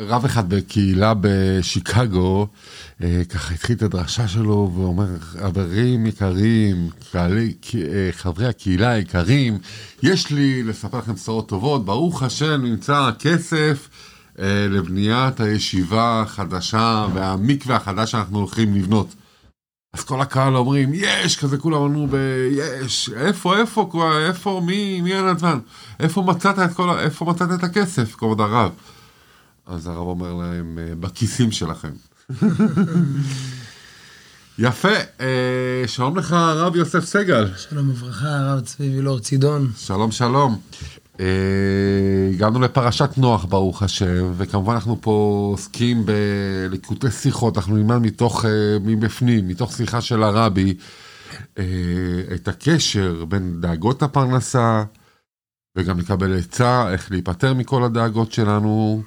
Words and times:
רב 0.00 0.24
אחד 0.24 0.48
בקהילה 0.48 1.12
בשיקגו, 1.20 2.46
ככה 3.28 3.54
התחיל 3.54 3.76
את 3.76 3.82
הדרשה 3.82 4.28
שלו 4.28 4.72
ואומר, 4.74 5.18
חברים 5.20 6.06
יקרים, 6.06 6.88
חברי 8.12 8.46
הקהילה 8.46 8.90
היקרים, 8.90 9.58
יש 10.02 10.30
לי 10.30 10.62
לספר 10.62 10.98
לכם 10.98 11.14
בשורות 11.14 11.48
טובות, 11.48 11.84
ברוך 11.84 12.22
השם 12.22 12.62
נמצא 12.64 13.10
כסף 13.18 13.88
לבניית 14.70 15.40
הישיבה 15.40 16.22
החדשה 16.22 17.06
והמקווה 17.14 17.76
החדש 17.76 18.10
שאנחנו 18.10 18.38
הולכים 18.38 18.74
לבנות. 18.74 19.14
אז 19.92 20.04
כל 20.04 20.20
הקהל 20.20 20.56
אומרים, 20.56 20.90
יש, 20.94 21.36
כזה 21.36 21.58
כולם 21.58 22.06
ב... 22.10 22.16
יש, 22.52 23.10
איפה, 23.16 23.56
איפה, 23.56 23.90
איפה, 24.28 24.62
מי, 24.66 25.00
מי 25.00 25.14
הנדבן? 25.14 25.58
איפה 26.00 26.22
מצאת 26.22 26.58
את 26.58 26.72
כל. 26.72 26.98
איפה 26.98 27.24
מצאת 27.24 27.48
את 27.54 27.64
הכסף, 27.64 28.14
כבוד 28.14 28.40
הרב? 28.40 28.70
אז 29.66 29.86
הרב 29.86 30.06
אומר 30.06 30.34
להם, 30.34 30.78
בכיסים 31.00 31.52
שלכם. 31.52 31.92
יפה, 34.58 34.88
שלום 35.86 36.18
לך 36.18 36.32
הרב 36.32 36.76
יוסף 36.76 37.04
סגל. 37.04 37.48
שלום 37.56 37.90
וברכה, 37.90 38.36
הרב 38.36 38.60
צבי 38.60 38.88
וילור 38.88 39.18
צידון. 39.18 39.70
שלום, 39.76 40.10
שלום. 40.10 40.60
הגענו 42.34 42.60
לפרשת 42.60 43.10
נוח, 43.16 43.44
ברוך 43.44 43.82
השם, 43.82 44.32
וכמובן 44.36 44.74
אנחנו 44.74 44.98
פה 45.00 45.48
עוסקים 45.52 46.06
בליקוטי 46.06 47.10
שיחות, 47.10 47.56
אנחנו 47.56 47.76
נלמד 47.76 47.98
מתוך, 47.98 48.44
מבפנים, 48.80 49.48
מתוך 49.48 49.72
שיחה 49.72 50.00
של 50.00 50.22
הרבי, 50.22 50.74
את 52.34 52.48
הקשר 52.48 53.24
בין 53.28 53.60
דאגות 53.60 54.02
הפרנסה, 54.02 54.84
וגם 55.76 55.98
לקבל 55.98 56.38
עצה, 56.38 56.90
איך 56.90 57.10
להיפטר 57.10 57.54
מכל 57.54 57.84
הדאגות 57.84 58.32
שלנו, 58.32 59.02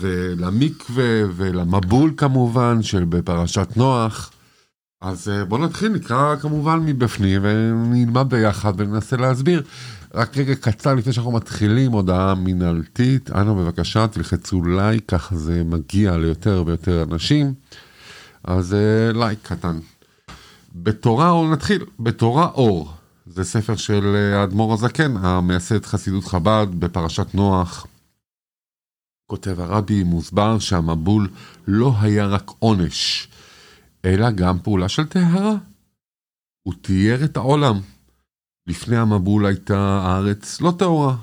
ולמקווה 0.00 1.22
ולמבול 1.36 2.12
כמובן, 2.16 2.82
של 2.82 3.04
בפרשת 3.04 3.68
נוח. 3.76 4.30
אז 5.00 5.30
בואו 5.48 5.64
נתחיל, 5.64 5.92
נקרא 5.92 6.36
כמובן 6.36 6.78
מבפנים, 6.78 7.40
ונלמד 7.44 8.26
ביחד 8.28 8.72
וננסה 8.76 9.16
להסביר. 9.16 9.62
רק 10.14 10.38
רגע 10.38 10.54
קצר 10.54 10.94
לפני 10.94 11.12
שאנחנו 11.12 11.32
מתחילים, 11.32 11.92
הודעה 11.92 12.34
מנהלתית, 12.34 13.30
אנא 13.30 13.52
בבקשה 13.52 14.06
תלחצו 14.08 14.62
לייק, 14.62 15.04
ככה 15.08 15.36
זה 15.36 15.62
מגיע 15.64 16.16
ליותר 16.16 16.62
ויותר 16.66 17.04
אנשים, 17.10 17.54
אז 18.44 18.76
לייק 19.14 19.38
קטן. 19.42 19.78
בתורה, 20.74 21.30
או 21.30 21.52
נתחיל, 21.52 21.84
בתורה 22.00 22.46
אור, 22.46 22.92
זה 23.26 23.44
ספר 23.44 23.76
של 23.76 24.16
האדמו"ר 24.34 24.74
הזקן, 24.74 25.16
המייסד 25.16 25.84
חסידות 25.86 26.24
חב"ד 26.24 26.66
בפרשת 26.78 27.34
נוח. 27.34 27.86
כותב 29.30 29.60
הרבי, 29.60 30.02
מוסבר 30.02 30.58
שהמבול 30.58 31.28
לא 31.66 31.92
היה 32.00 32.26
רק 32.26 32.50
עונש, 32.58 33.28
אלא 34.04 34.30
גם 34.30 34.58
פעולה 34.58 34.88
של 34.88 35.06
טהרה. 35.06 35.54
הוא 36.62 36.74
תיאר 36.82 37.24
את 37.24 37.36
העולם. 37.36 37.80
לפני 38.66 38.96
המבול 38.96 39.46
הייתה 39.46 40.00
הארץ 40.02 40.60
לא 40.60 40.72
טהורה. 40.78 41.16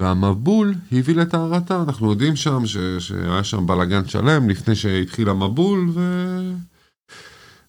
והמבול 0.00 0.74
הביא 0.92 1.14
לטהרתה, 1.14 1.82
אנחנו 1.82 2.10
יודעים 2.10 2.36
שם 2.36 2.66
ש... 2.66 2.76
שהיה 2.98 3.44
שם 3.44 3.66
בלאגן 3.66 4.08
שלם 4.08 4.48
לפני 4.48 4.74
שהתחיל 4.74 5.28
המבול, 5.28 5.90
ו... 5.94 6.00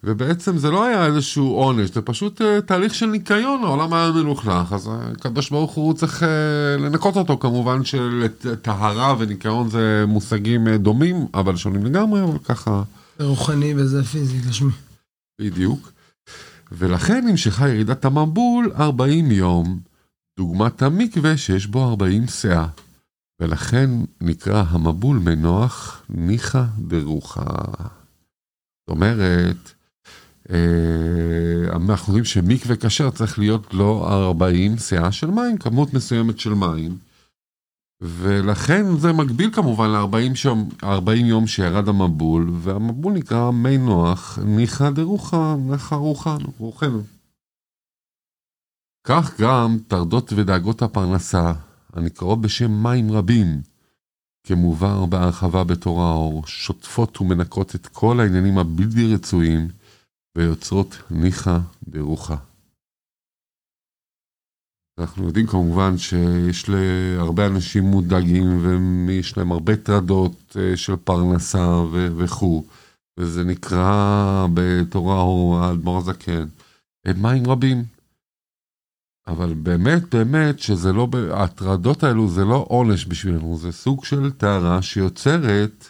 ובעצם 0.03 0.57
זה 0.57 0.71
לא 0.71 0.85
היה 0.85 1.05
איזשהו 1.05 1.55
עונש, 1.55 1.89
זה 1.89 2.01
פשוט 2.01 2.41
תהליך 2.65 2.95
של 2.95 3.05
ניקיון, 3.05 3.63
העולם 3.63 3.93
היה 3.93 4.11
מלוכלך, 4.11 4.73
אז 4.73 4.89
הקדוש 4.91 5.49
ברוך 5.49 5.71
הוא 5.71 5.93
צריך 5.93 6.23
לנקות 6.79 7.15
אותו, 7.15 7.37
כמובן 7.37 7.79
שטהרה 7.83 9.15
וניקיון 9.19 9.69
זה 9.69 10.03
מושגים 10.07 10.67
דומים, 10.69 11.27
אבל 11.33 11.55
שונים 11.55 11.85
לגמרי, 11.85 12.23
אבל 12.23 12.37
ככה... 12.37 12.83
זה 13.19 13.25
רוחני 13.25 13.73
וזה 13.77 14.03
פיזי, 14.03 14.37
גשמי. 14.49 14.71
בדיוק. 15.41 15.91
ולכן 16.71 17.27
נמשכה 17.27 17.69
ירידת 17.69 18.05
המבול 18.05 18.72
40 18.75 19.31
יום, 19.31 19.79
דוגמת 20.38 20.81
המקווה 20.81 21.38
שיש 21.38 21.67
בו 21.67 21.88
40 21.89 22.28
סאה. 22.28 22.67
ולכן 23.39 23.89
נקרא 24.22 24.63
המבול 24.67 25.17
מנוח 25.17 26.01
ניחא 26.09 26.63
דרוחה. 26.79 27.44
זאת 28.79 28.89
אומרת, 28.89 29.73
אנחנו 31.71 32.13
יודעים 32.13 32.25
שמקווה 32.25 32.75
כשר 32.75 33.09
צריך 33.11 33.39
להיות 33.39 33.73
לו 33.73 34.07
40 34.07 34.77
סאה 34.77 35.11
של 35.11 35.27
מים, 35.27 35.57
כמות 35.57 35.93
מסוימת 35.93 36.39
של 36.39 36.53
מים. 36.53 36.97
ולכן 38.01 38.97
זה 38.97 39.13
מקביל 39.13 39.53
כמובן 39.53 39.89
ל-40 39.89 41.15
יום 41.15 41.47
שירד 41.47 41.89
המבול, 41.89 42.49
והמבול 42.53 43.13
נקרא 43.13 43.51
מי 43.51 43.77
נוח, 43.77 44.39
ניחא 44.45 44.89
דרוחה, 44.89 45.55
ניחא 45.59 45.95
רוחנו. 45.95 47.01
כך 49.03 49.41
גם 49.41 49.77
טרדות 49.87 50.33
ודאגות 50.35 50.81
הפרנסה, 50.81 51.53
הנקראות 51.93 52.41
בשם 52.41 52.83
מים 52.83 53.11
רבים, 53.11 53.61
כמובן 54.43 55.09
בהרחבה 55.09 55.63
בתורה 55.63 56.11
האור, 56.11 56.47
שוטפות 56.47 57.21
ומנקות 57.21 57.75
את 57.75 57.87
כל 57.87 58.19
העניינים 58.19 58.57
הבלתי 58.57 59.13
רצויים, 59.13 59.67
ויוצרות 60.38 60.97
ניחא 61.11 61.59
דרוחה. 61.89 62.35
אנחנו 64.99 65.27
יודעים 65.27 65.47
כמובן 65.47 65.97
שיש 65.97 66.69
להרבה 66.69 67.47
אנשים 67.47 67.83
מודאגים 67.83 68.45
ויש 69.07 69.38
להם 69.38 69.51
הרבה 69.51 69.75
טרדות 69.75 70.57
של 70.75 70.95
פרנסה 70.95 71.67
וכו', 71.91 72.66
וזה 73.19 73.43
נקרא 73.43 74.47
בתורה 74.53 75.22
או 75.22 75.59
האדמו"ר 75.61 75.97
הזקן, 75.97 76.47
מים 77.17 77.47
רבים. 77.47 77.83
אבל 79.27 79.53
באמת 79.53 80.16
באמת 80.16 80.59
שזה 80.59 80.93
לא, 80.93 81.07
הטרדות 81.33 82.03
האלו 82.03 82.29
זה 82.29 82.45
לא 82.45 82.66
עונש 82.69 83.05
בשבילנו, 83.07 83.57
זה 83.57 83.72
סוג 83.72 84.05
של 84.05 84.31
טהרה 84.31 84.81
שיוצרת 84.81 85.85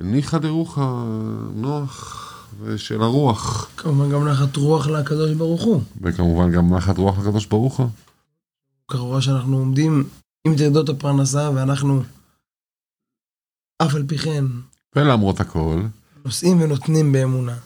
ניחא 0.00 0.38
דרוחה, 0.38 1.04
נוח. 1.54 2.28
ושל 2.60 3.02
הרוח. 3.02 3.70
כמובן 3.76 4.10
גם 4.10 4.28
נחת 4.28 4.56
רוח 4.56 4.86
לקדוש 4.86 5.32
ברוך 5.32 5.62
הוא. 5.62 5.82
וכמובן 6.02 6.52
גם 6.52 6.74
נחת 6.74 6.98
רוח 6.98 7.18
לקדוש 7.18 7.46
ברוך 7.46 7.76
הוא. 7.76 7.88
כמובן 8.88 9.20
שאנחנו 9.20 9.56
עומדים 9.56 10.08
עם 10.46 10.56
טרדות 10.56 10.88
הפרנסה 10.88 11.50
ואנחנו 11.54 12.02
אף 13.82 13.94
על 13.94 14.04
פי 14.08 14.18
כן. 14.18 14.44
ולמרות 14.96 15.40
הכל. 15.40 15.82
נושאים 16.24 16.60
ונותנים 16.60 17.12
באמונה. 17.12 17.56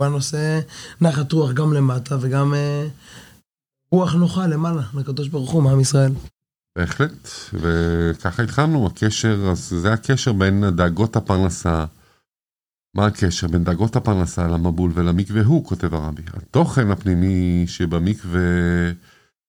בנושא 0.00 0.60
נחת 1.00 1.32
רוח 1.32 1.52
גם 1.52 1.72
למטה 1.72 2.16
וגם 2.20 2.54
אה, 2.54 2.88
רוח 3.92 4.14
נוחה 4.14 4.46
למעלה 4.46 4.82
לקדוש 4.94 5.28
ברוך 5.28 5.50
הוא 5.50 5.62
מעם 5.62 5.80
ישראל. 5.80 6.12
בהחלט, 6.78 7.28
וככה 7.52 8.42
התחלנו, 8.42 8.86
הקשר, 8.86 9.48
אז 9.50 9.68
זה 9.68 9.92
הקשר 9.92 10.32
בין 10.32 10.64
דאגות 10.76 11.16
הפרנסה. 11.16 11.84
מה 12.98 13.06
הקשר 13.06 13.48
בין 13.48 13.64
דאגות 13.64 13.96
הפרנסה 13.96 14.46
למבול 14.48 14.90
ולמקווה 14.94 15.42
הוא, 15.44 15.64
כותב 15.64 15.94
הרבי. 15.94 16.22
התוכן 16.34 16.90
הפנימי 16.90 17.64
שבמקווה 17.66 18.40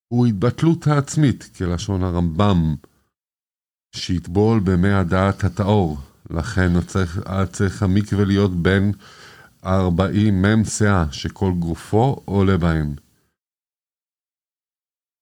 הוא 0.07 0.25
התבטלות 0.25 0.87
העצמית, 0.87 1.49
כלשון 1.57 2.03
הרמב"ם, 2.03 2.75
שיטבול 3.95 4.59
במי 4.59 4.91
הדעת 4.93 5.43
הטהור. 5.43 5.97
לכן 6.29 6.81
צריך, 6.81 7.19
צריך 7.51 7.83
המקווה 7.83 8.25
להיות 8.25 8.61
בין 8.61 8.91
40 9.65 10.41
מ"ם 10.41 10.63
סאה, 10.63 11.05
שכל 11.11 11.51
גופו 11.59 12.21
עולה 12.25 12.57
בהם. 12.57 12.95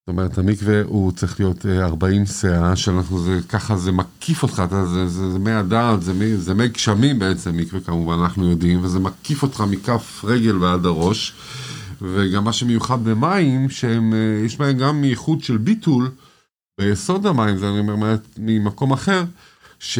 זאת 0.07 0.11
אומרת, 0.11 0.37
המקווה 0.37 0.81
הוא 0.83 1.11
צריך 1.11 1.39
להיות 1.39 1.65
40 1.65 2.25
סאה, 2.25 2.75
שאנחנו, 2.75 3.19
זה, 3.19 3.39
ככה 3.49 3.77
זה 3.77 3.91
מקיף 3.91 4.43
אותך, 4.43 4.63
זה, 4.69 5.07
זה, 5.07 5.31
זה 5.31 5.39
מי 5.39 5.51
הדעת, 5.51 6.01
זה 6.01 6.37
זה 6.37 6.53
מי 6.53 6.67
גשמים 6.67 7.19
בעצם, 7.19 7.57
מקווה 7.57 7.81
כמובן, 7.81 8.13
אנחנו 8.13 8.49
יודעים, 8.49 8.83
וזה 8.83 8.99
מקיף 8.99 9.43
אותך 9.43 9.63
מכף 9.69 10.21
רגל 10.23 10.57
ועד 10.57 10.85
הראש. 10.85 11.33
וגם 12.01 12.43
מה 12.43 12.53
שמיוחד 12.53 13.03
במים, 13.03 13.69
שיש 13.69 14.57
בהם 14.57 14.77
גם 14.77 15.03
ייחוד 15.03 15.43
של 15.43 15.57
ביטול 15.57 16.11
ביסוד 16.79 17.25
המים, 17.25 17.57
זה 17.57 17.69
אני 17.69 17.79
אומר 17.79 18.15
ממקום 18.37 18.93
אחר, 18.93 19.23
ש... 19.79 19.99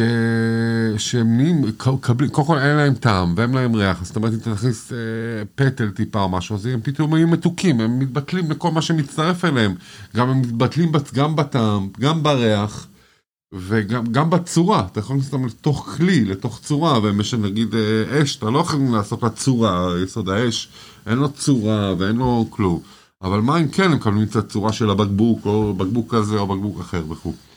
שהם 0.98 1.62
קודם 1.76 2.46
כל 2.46 2.58
אין 2.58 2.76
להם 2.76 2.94
טעם 2.94 3.34
ואין 3.36 3.50
להם 3.50 3.74
ריח, 3.74 4.04
זאת 4.04 4.16
אומרת 4.16 4.32
אם 4.32 4.54
תכניס 4.54 4.92
אה, 4.92 4.98
פטל 5.54 5.90
טיפה 5.90 6.20
או 6.20 6.28
משהו, 6.28 6.56
אז 6.56 6.66
הם 6.66 6.80
פתאום 6.82 7.16
יהיו 7.16 7.28
מתוקים, 7.28 7.80
הם 7.80 7.98
מתבטלים 7.98 8.50
לכל 8.50 8.70
מה 8.70 8.82
שמצטרף 8.82 9.44
אליהם, 9.44 9.74
גם 10.16 10.28
הם 10.28 10.40
מתבטלים 10.40 10.92
גם 11.14 11.36
בטעם, 11.36 11.88
גם 12.00 12.22
בריח. 12.22 12.86
וגם 13.52 14.30
בצורה, 14.30 14.86
אתה 14.92 15.00
יכול 15.00 15.16
לעשות 15.16 15.32
אותם 15.32 15.46
לתוך 15.46 15.88
כלי, 15.96 16.24
לתוך 16.24 16.60
צורה, 16.60 16.98
ויש 17.02 17.34
נגיד 17.34 17.74
אש, 18.10 18.36
אתה 18.36 18.50
לא 18.50 18.58
יכול 18.58 18.80
לעשות 18.92 19.22
לה 19.22 19.30
צורה, 19.30 19.94
יסוד 20.04 20.28
האש, 20.28 20.68
אין 21.06 21.18
לו 21.18 21.28
צורה 21.32 21.94
ואין 21.98 22.16
לו 22.16 22.46
כלום. 22.50 22.80
אבל 23.22 23.40
מים 23.40 23.68
כן, 23.68 23.84
הם 23.84 23.92
מקבלים 23.92 24.22
את 24.22 24.36
הצורה 24.36 24.72
של 24.72 24.90
הבקבוק, 24.90 25.46
או 25.46 25.74
בקבוק 25.74 26.14
כזה 26.14 26.38
או 26.38 26.46
בקבוק 26.46 26.80
אחר 26.80 27.04
וכו'. 27.10 27.47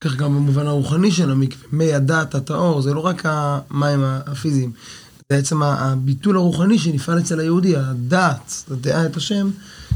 כך 0.00 0.16
גם 0.16 0.34
במובן 0.34 0.66
הרוחני 0.66 1.10
של 1.10 1.30
המקווה, 1.30 1.68
מי 1.72 1.94
הדת, 1.94 2.34
הטהור, 2.34 2.82
זה 2.82 2.94
לא 2.94 3.00
רק 3.00 3.22
המים 3.24 4.00
הפיזיים, 4.04 4.72
זה 5.16 5.22
בעצם 5.30 5.62
הביטול 5.62 6.36
הרוחני 6.36 6.78
שנפעל 6.78 7.18
אצל 7.18 7.40
היהודי, 7.40 7.76
הדת, 7.76 8.64
הדעה 8.70 9.06
את 9.06 9.16
השם, 9.16 9.50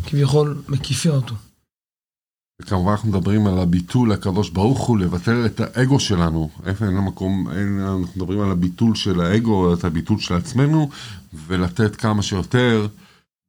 כביכול 0.06 0.62
מקיפה 0.69 1.10
אותו. 1.10 1.34
וכמובן 2.62 2.90
אנחנו 2.90 3.08
מדברים 3.08 3.46
על 3.46 3.58
הביטול 3.58 4.12
לקדוש 4.12 4.50
ברוך 4.50 4.81
הוא, 4.81 4.99
לבטל 4.99 5.46
את 5.46 5.60
האגו 5.60 6.00
שלנו. 6.00 6.50
איפה 6.66 6.84
אין 6.84 6.96
המקום, 6.96 7.50
אין, 7.50 7.81
אנחנו 7.81 8.06
מדברים 8.16 8.40
על 8.40 8.50
הביטול 8.50 8.94
של 8.94 9.20
האגו, 9.20 9.75
את 9.75 9.84
הביטול 9.84 10.19
של 10.19 10.34
עצמנו, 10.34 10.88
ולתת 11.46 11.96
כמה 11.96 12.22
שיותר 12.22 12.87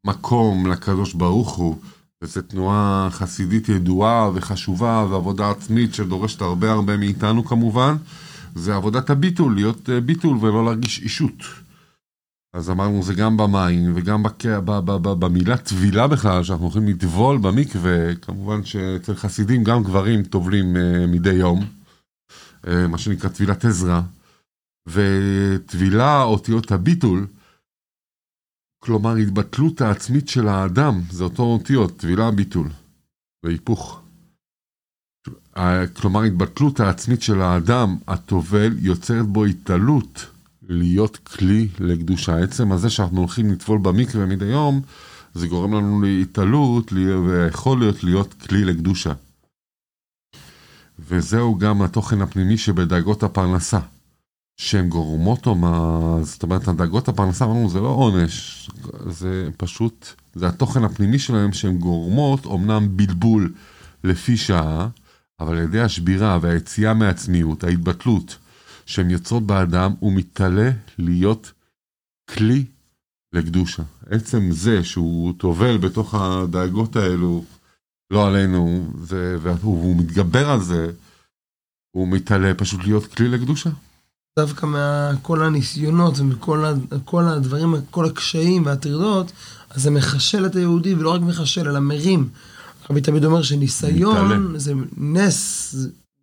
מקום 0.05 0.67
לקדוש 0.67 1.13
ברוך 1.13 1.55
הוא. 1.55 1.77
וזו 2.23 2.41
תנועה 2.41 3.07
חסידית 3.11 3.69
ידועה 3.69 4.29
וחשובה, 4.33 5.05
ועבודה 5.09 5.49
עצמית 5.49 5.93
שדורשת 5.93 6.41
הרבה 6.41 6.71
הרבה 6.71 6.97
מאיתנו 6.97 7.45
כמובן. 7.45 7.95
זה 8.55 8.75
עבודת 8.75 9.09
הביטול, 9.09 9.55
להיות 9.55 9.89
אה, 9.89 10.01
ביטול 10.01 10.37
ולא 10.41 10.65
להרגיש 10.65 10.99
אישות. 10.99 11.43
אז 12.53 12.69
אמרנו 12.69 13.03
זה 13.03 13.13
גם 13.13 13.37
במים 13.37 13.91
וגם 13.95 14.23
בק... 14.23 14.45
ב... 14.45 14.71
ב... 14.71 14.91
ב... 14.91 15.13
במילה 15.25 15.57
טבילה 15.57 16.07
בכלל, 16.07 16.43
שאנחנו 16.43 16.65
הולכים 16.65 16.87
לטבול 16.87 17.37
במקווה, 17.37 18.15
כמובן 18.15 18.65
שאצל 18.65 19.15
חסידים 19.15 19.63
גם 19.63 19.83
גברים 19.83 20.23
טובלים 20.23 20.75
uh, 20.75 20.79
מדי 21.07 21.33
יום, 21.33 21.65
uh, 22.65 22.69
מה 22.89 22.97
שנקרא 22.97 23.29
טבילת 23.29 23.65
עזרא, 23.65 24.01
וטבילה, 24.89 26.23
אותיות 26.23 26.71
הביטול, 26.71 27.25
כלומר 28.85 29.15
התבטלות 29.15 29.81
העצמית 29.81 30.27
של 30.29 30.47
האדם, 30.47 31.01
זה 31.11 31.23
אותו 31.23 31.43
אותיות, 31.43 31.97
טבילה 31.97 32.31
ביטול, 32.31 32.67
והיפוך. 33.43 34.01
כלומר 35.93 36.23
התבטלות 36.23 36.79
העצמית 36.79 37.21
של 37.21 37.41
האדם, 37.41 37.97
הטובל, 38.07 38.75
יוצרת 38.79 39.25
בו 39.25 39.45
התעלות. 39.45 40.25
להיות 40.69 41.17
כלי 41.17 41.67
לקדושה. 41.79 42.37
עצם 42.37 42.71
הזה 42.71 42.89
שאנחנו 42.89 43.19
הולכים 43.19 43.51
לטבול 43.51 43.79
במקווה 43.81 44.25
מדי 44.25 44.45
יום, 44.45 44.81
זה 45.33 45.47
גורם 45.47 45.73
לנו 45.73 46.01
להתעלות 46.01 46.93
ויכול 46.93 47.79
להיות 47.79 48.03
להיות 48.03 48.33
כלי 48.33 48.65
לקדושה. 48.65 49.13
וזהו 50.99 51.57
גם 51.57 51.81
התוכן 51.81 52.21
הפנימי 52.21 52.57
שבדאגות 52.57 53.23
הפרנסה. 53.23 53.79
שהן 54.57 54.89
גורמות 54.89 55.45
או 55.45 55.55
מה... 55.55 55.99
זאת 56.21 56.43
אומרת, 56.43 56.67
הדאגות 56.67 57.07
הפרנסה, 57.07 57.45
אמרנו, 57.45 57.69
זה 57.69 57.79
לא 57.79 57.87
עונש, 57.87 58.69
זה 59.09 59.49
פשוט, 59.57 60.07
זה 60.35 60.47
התוכן 60.47 60.83
הפנימי 60.83 61.19
שלהם 61.19 61.53
שהן 61.53 61.77
גורמות, 61.77 62.45
אמנם 62.45 62.97
בלבול 62.97 63.53
לפי 64.03 64.37
שעה, 64.37 64.87
אבל 65.39 65.57
על 65.57 65.63
ידי 65.63 65.79
השבירה 65.81 66.39
והיציאה 66.41 66.93
מעצמיות, 66.93 67.63
ההתבטלות, 67.63 68.37
שהן 68.85 69.09
יוצרות 69.09 69.43
באדם, 69.43 69.93
הוא 69.99 70.13
מתעלה 70.13 70.71
להיות 70.97 71.51
כלי 72.29 72.65
לקדושה. 73.33 73.83
עצם 74.09 74.51
זה 74.51 74.83
שהוא 74.83 75.33
טובל 75.37 75.77
בתוך 75.77 76.15
הדאגות 76.15 76.95
האלו, 76.95 77.43
לא 78.11 78.27
עלינו, 78.27 78.87
זה, 79.03 79.37
והוא 79.41 79.95
מתגבר 79.95 80.49
על 80.49 80.61
זה, 80.61 80.91
הוא 81.91 82.07
מתעלה 82.07 82.53
פשוט 82.53 82.83
להיות 82.83 83.05
כלי 83.05 83.27
לקדושה. 83.27 83.69
דווקא 84.39 84.65
מכל 84.65 85.43
הניסיונות 85.43 86.19
ומכל 86.19 87.25
הדברים, 87.25 87.75
כל 87.91 88.05
הקשיים 88.05 88.65
והטרדות, 88.65 89.31
אז 89.69 89.83
זה 89.83 89.91
מחשל 89.91 90.45
את 90.45 90.55
היהודי, 90.55 90.95
ולא 90.95 91.13
רק 91.13 91.21
מחשל, 91.21 91.69
אלא 91.69 91.79
מרים. 91.79 92.29
רבי 92.89 93.01
תמיד 93.01 93.25
אומר 93.25 93.41
שניסיון. 93.41 94.59
זה 94.59 94.73
נס, 94.97 95.75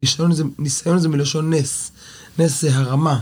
ניסיון 0.02 0.32
זה, 0.32 0.44
ניסיון 0.58 0.98
זה 0.98 1.08
מלשון 1.08 1.52
נס. 1.52 1.92
נס 2.38 2.60
זה 2.60 2.76
הרמה, 2.76 3.20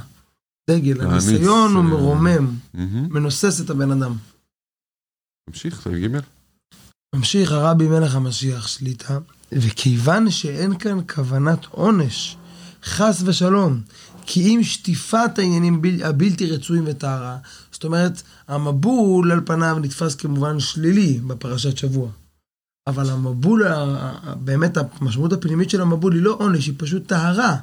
דגל, 0.71 1.01
הניסיון 1.01 1.75
הוא 1.75 1.85
מרומם, 1.85 2.55
מנוסס 3.11 3.61
את 3.61 3.71
הבן 3.71 3.91
אדם. 3.91 4.17
ממשיך, 5.51 5.83
זה 5.85 6.01
ג' 6.01 6.21
ממשיך 7.15 7.53
הרבי 7.53 7.89
מלך 7.89 8.15
המשיח 8.15 8.67
שליטה, 8.67 9.19
וכיוון 9.53 10.31
שאין 10.31 10.79
כאן 10.79 10.99
כוונת 11.15 11.65
עונש, 11.65 12.37
חס 12.85 13.23
ושלום, 13.25 13.81
כי 14.31 14.41
אם 14.41 14.63
שטיפת 14.63 15.39
העניינים 15.39 15.83
הבלתי 16.05 16.47
רצויים 16.47 16.85
וטהרה, 16.87 17.37
זאת 17.73 17.85
אומרת, 17.85 18.23
המבול 18.49 19.33
על 19.33 19.41
פניו 19.45 19.79
נתפס 19.79 20.15
כמובן 20.15 20.61
שלילי 20.61 21.21
בפרשת 21.27 21.77
שבוע. 21.77 22.09
אבל 22.87 23.11
המבול, 23.11 23.67
באמת 24.37 24.77
המשמעות 24.77 25.33
הפנימית 25.33 25.71
של 25.71 25.81
המבול 25.81 26.15
היא 26.15 26.23
לא 26.23 26.37
עונש, 26.39 26.67
היא 26.67 26.75
פשוט 26.77 27.07
טהרה. 27.07 27.57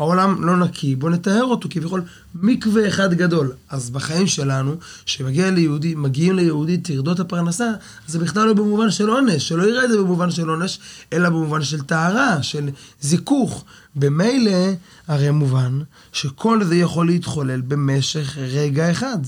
העולם 0.00 0.44
לא 0.44 0.56
נקי, 0.56 0.96
בוא 0.96 1.10
נטהר 1.10 1.44
אותו 1.44 1.68
כביכול 1.70 2.02
מקווה 2.34 2.88
אחד 2.88 3.14
גדול. 3.14 3.52
אז 3.68 3.90
בחיים 3.90 4.26
שלנו, 4.26 4.74
שמגיעים 5.06 5.54
ליהודי, 5.54 5.94
ליהודי 6.32 6.78
טרדות 6.78 7.20
הפרנסה, 7.20 7.70
זה 8.06 8.18
בכלל 8.18 8.46
לא 8.46 8.52
במובן 8.52 8.90
של 8.90 9.08
עונש, 9.08 9.48
שלא 9.48 9.62
יראה 9.62 9.84
את 9.84 9.90
זה 9.90 9.96
במובן 9.96 10.30
של 10.30 10.48
עונש, 10.48 10.78
אלא 11.12 11.28
במובן 11.28 11.62
של 11.62 11.82
טהרה, 11.82 12.42
של 12.42 12.70
זיכוך. 13.00 13.64
במילא, 13.96 14.72
הרי 15.08 15.30
מובן 15.30 15.78
שכל 16.12 16.64
זה 16.64 16.76
יכול 16.76 17.06
להתחולל 17.06 17.60
במשך 17.60 18.38
רגע 18.38 18.90
אחד. 18.90 19.18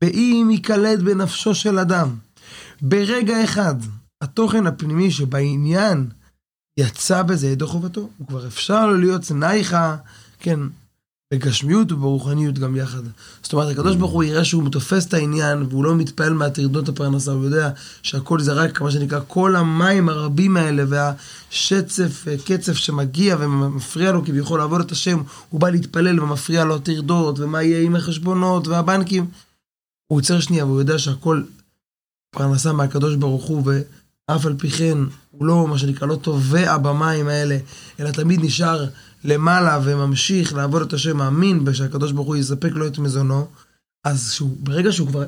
באם 0.00 0.48
ייקלט 0.50 0.98
בנפשו 0.98 1.54
של 1.54 1.78
אדם, 1.78 2.08
ברגע 2.82 3.44
אחד, 3.44 3.74
התוכן 4.22 4.66
הפנימי 4.66 5.10
שבעניין 5.10 6.06
יצא 6.76 7.22
בזה 7.22 7.48
ידי 7.48 7.66
חובתו, 7.66 8.08
הוא 8.18 8.26
כבר 8.28 8.46
אפשר 8.46 8.86
לו 8.86 8.96
להיות 8.96 9.30
נייחה, 9.30 9.96
כן, 10.40 10.60
בגשמיות 11.34 11.92
וברוחניות 11.92 12.58
גם 12.58 12.76
יחד. 12.76 13.02
זאת 13.42 13.52
אומרת, 13.52 13.70
הקדוש 13.70 13.96
ברוך 13.96 14.12
הוא 14.12 14.24
יראה 14.24 14.44
שהוא 14.44 14.68
תופס 14.68 15.06
את 15.06 15.14
העניין, 15.14 15.62
והוא 15.62 15.84
לא 15.84 15.94
מתפעל 15.94 16.32
מהטרדות 16.32 16.88
הפרנסה, 16.88 17.32
הוא 17.32 17.44
יודע 17.44 17.70
שהכל 18.02 18.40
זה 18.40 18.52
רק, 18.52 18.80
מה 18.80 18.90
שנקרא, 18.90 19.20
כל 19.28 19.56
המים 19.56 20.08
הרבים 20.08 20.56
האלה, 20.56 20.84
והשצף, 20.88 22.24
קצף 22.44 22.72
שמגיע 22.72 23.36
ומפריע 23.40 24.12
לו 24.12 24.24
כביכול 24.24 24.58
לעבוד 24.58 24.80
את 24.80 24.92
השם, 24.92 25.22
הוא 25.48 25.60
בא 25.60 25.70
להתפלל 25.70 26.20
ומפריע 26.20 26.64
לו 26.64 26.76
הטרדות, 26.76 27.38
ומה 27.38 27.62
יהיה 27.62 27.82
עם 27.82 27.96
החשבונות 27.96 28.68
והבנקים. 28.68 29.26
הוא 30.06 30.18
עוצר 30.18 30.40
שנייה 30.40 30.66
והוא 30.66 30.80
יודע 30.80 30.98
שהכל 30.98 31.42
פרנסה 32.34 32.72
מהקדוש 32.72 33.16
ברוך 33.16 33.44
הוא, 33.44 33.62
אף 34.26 34.46
על 34.46 34.54
פי 34.58 34.70
כן 34.70 34.98
הוא 35.30 35.46
לא, 35.46 35.68
מה 35.68 35.78
שנקרא, 35.78 36.06
לא 36.06 36.16
טובע 36.16 36.78
במים 36.78 37.28
האלה, 37.28 37.58
אלא 38.00 38.10
תמיד 38.10 38.40
נשאר 38.42 38.86
למעלה 39.24 39.80
וממשיך 39.84 40.54
לעבוד 40.54 40.82
את 40.82 40.92
השם, 40.92 41.16
מאמין 41.16 41.64
שהקדוש 41.72 42.12
ברוך 42.12 42.26
הוא 42.26 42.36
יספק 42.36 42.70
לו 42.72 42.86
את 42.86 42.98
מזונו, 42.98 43.46
אז 44.04 44.32
שהוא, 44.32 44.56
ברגע 44.60 44.92
שהוא 44.92 45.08
כבר 45.08 45.24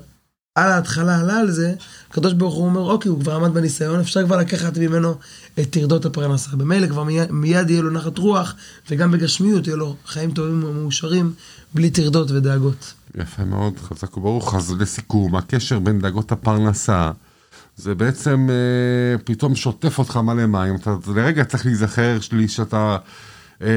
על 0.54 0.72
ההתחלה 0.72 1.20
עלה 1.20 1.36
על 1.36 1.50
זה, 1.50 1.74
הקדוש 2.10 2.32
ברוך 2.32 2.54
הוא 2.54 2.66
אומר, 2.66 2.80
אוקיי, 2.80 3.08
הוא 3.08 3.20
כבר 3.20 3.34
עמד 3.34 3.54
בניסיון, 3.54 4.00
אפשר 4.00 4.26
כבר 4.26 4.36
לקחת 4.36 4.78
ממנו 4.78 5.14
את 5.60 5.70
טרדות 5.70 6.04
הפרנסה. 6.04 6.56
במילא 6.56 6.86
כבר 6.86 7.04
מיד, 7.04 7.32
מיד 7.32 7.70
יהיה 7.70 7.82
לו 7.82 7.90
נחת 7.90 8.18
רוח, 8.18 8.54
וגם 8.90 9.10
בגשמיות 9.10 9.66
יהיה 9.66 9.76
לו 9.76 9.96
חיים 10.06 10.30
טובים 10.30 10.64
ומאושרים, 10.64 11.32
בלי 11.74 11.90
טרדות 11.90 12.30
ודאגות. 12.30 12.94
יפה 13.14 13.44
מאוד, 13.44 13.78
חזק 13.78 14.16
וברוך. 14.16 14.54
אז 14.54 14.74
לסיכום, 14.78 15.36
הקשר 15.36 15.78
בין 15.78 16.00
דאגות 16.00 16.32
הפרנסה, 16.32 17.10
זה 17.76 17.94
בעצם 17.94 18.48
אה, 18.50 19.18
פתאום 19.18 19.54
שוטף 19.54 19.98
אותך 19.98 20.16
מלא 20.16 20.46
מים, 20.46 20.76
אתה 20.76 20.96
לרגע 21.14 21.44
צריך 21.44 21.66
להיזכר 21.66 22.20
שלי 22.20 22.48
שאתה, 22.48 22.96
אה, 23.62 23.68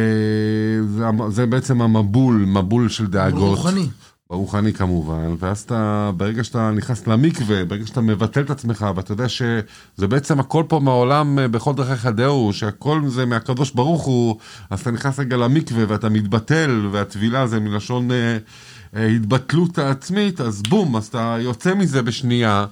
זה, 0.95 1.05
זה 1.29 1.45
בעצם 1.45 1.81
המבול, 1.81 2.45
מבול 2.47 2.89
של 2.89 3.07
דאגות. 3.07 3.41
ברוחני. 3.41 3.87
ברוחני 4.29 4.73
כמובן, 4.73 5.35
ואז 5.39 5.61
אתה, 5.61 6.11
ברגע 6.17 6.43
שאתה 6.43 6.71
נכנס 6.71 7.07
למקווה, 7.07 7.65
ברגע 7.65 7.87
שאתה 7.87 8.01
מבטל 8.01 8.41
את 8.41 8.49
עצמך, 8.49 8.85
ואתה 8.95 9.11
יודע 9.11 9.29
שזה 9.29 10.07
בעצם 10.09 10.39
הכל 10.39 10.63
פה 10.67 10.79
מהעולם, 10.79 11.39
אה, 11.39 11.47
בכל 11.47 11.73
דרכי 11.73 11.95
חדהו, 11.95 12.53
שהכל 12.53 13.01
זה 13.07 13.25
מהקדוש 13.25 13.71
ברוך 13.71 14.03
הוא, 14.03 14.37
אז 14.69 14.81
אתה 14.81 14.91
נכנס 14.91 15.19
רגע 15.19 15.37
למקווה 15.37 15.83
ואתה 15.87 16.09
מתבטל, 16.09 16.87
והטבילה 16.91 17.47
זה 17.47 17.59
מלשון 17.59 18.11
אה, 18.11 18.37
אה, 18.95 19.05
התבטלות 19.05 19.77
העצמית, 19.77 20.41
אז 20.41 20.61
בום, 20.61 20.95
אז 20.95 21.07
אתה 21.07 21.37
יוצא 21.39 21.75
מזה 21.75 22.01
בשנייה. 22.01 22.65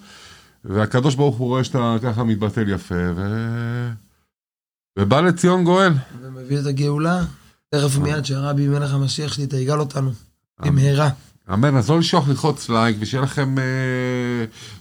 והקדוש 0.68 1.16
ברוך 1.16 1.38
הוא 1.38 1.48
רואה 1.48 1.64
שאתה 1.64 1.96
ככה 2.04 2.24
מתבטל 2.24 2.70
יפה, 2.70 3.12
ו... 3.16 3.22
ובא 5.00 5.22
לציון 5.22 5.64
גואל. 5.64 5.94
ומביא 6.22 6.60
את 6.60 6.66
הגאולה, 6.66 7.24
תכף 7.70 7.98
מיד 7.98 8.26
שהרבי 8.26 8.68
מלך 8.68 8.94
המשיח 8.94 9.34
שלי 9.34 9.48
תיגל 9.48 9.80
אותנו, 9.80 10.12
במהרה. 10.60 11.10
אמן, 11.54 11.76
אז 11.76 11.90
לא 11.90 12.00
לשכוח 12.00 12.28
ללחוץ 12.30 12.70
לייק, 12.70 12.98
ושיהיה 13.00 13.24
לכם, 13.24 13.60
אה, 13.60 13.64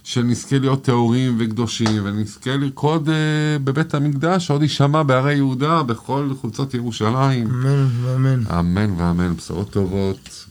שנזכה 0.03 0.59
להיות 0.59 0.83
טהורים 0.83 1.35
וקדושים, 1.39 2.05
ונזכה 2.05 2.55
לרקוד 2.55 3.09
אה, 3.09 3.59
בבית 3.63 3.93
המקדש, 3.93 4.51
עוד 4.51 4.61
יישמע 4.61 5.03
בהרי 5.03 5.35
יהודה, 5.35 5.83
בכל 5.83 6.29
חולצות 6.41 6.73
ירושלים. 6.73 7.47
אמן 7.47 7.87
ואמן. 8.01 8.43
אמן 8.59 8.93
ואמן, 8.97 9.35
בשורות 9.35 9.69
טובות. 9.69 10.45